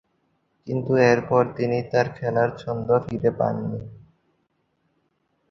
কিন্তু 0.67 0.91
এরপর 1.11 1.43
তিনি 1.57 1.77
তার 1.91 2.07
খেলার 2.17 2.49
ছন্দ 2.57 2.87
ফিরে 3.05 3.31
পাননি। 3.39 3.81